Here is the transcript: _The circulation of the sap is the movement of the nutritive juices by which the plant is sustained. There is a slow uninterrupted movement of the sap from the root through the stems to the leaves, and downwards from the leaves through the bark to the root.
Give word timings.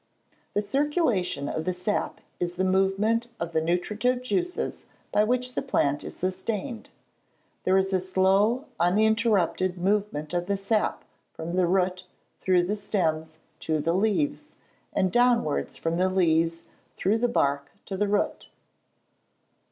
_The 0.55 0.63
circulation 0.63 1.47
of 1.47 1.63
the 1.63 1.73
sap 1.73 2.21
is 2.39 2.55
the 2.55 2.65
movement 2.65 3.27
of 3.39 3.51
the 3.51 3.61
nutritive 3.61 4.23
juices 4.23 4.87
by 5.11 5.23
which 5.23 5.53
the 5.53 5.61
plant 5.61 6.03
is 6.03 6.15
sustained. 6.17 6.89
There 7.65 7.77
is 7.77 7.93
a 7.93 8.01
slow 8.01 8.65
uninterrupted 8.79 9.77
movement 9.77 10.33
of 10.33 10.47
the 10.47 10.57
sap 10.57 11.03
from 11.33 11.55
the 11.55 11.67
root 11.67 12.05
through 12.41 12.63
the 12.63 12.75
stems 12.75 13.37
to 13.59 13.79
the 13.79 13.93
leaves, 13.93 14.53
and 14.91 15.11
downwards 15.11 15.77
from 15.77 15.97
the 15.97 16.09
leaves 16.09 16.65
through 16.97 17.19
the 17.19 17.27
bark 17.29 17.69
to 17.85 17.95
the 17.95 18.07
root. 18.07 18.49